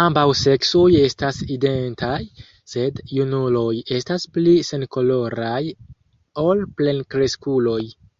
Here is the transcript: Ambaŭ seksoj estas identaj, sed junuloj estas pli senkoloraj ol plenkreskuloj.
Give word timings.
Ambaŭ 0.00 0.24
seksoj 0.40 0.82
estas 1.04 1.38
identaj, 1.54 2.18
sed 2.74 3.00
junuloj 3.20 3.72
estas 4.00 4.28
pli 4.38 4.56
senkoloraj 4.72 5.64
ol 6.48 6.64
plenkreskuloj. 6.82 7.84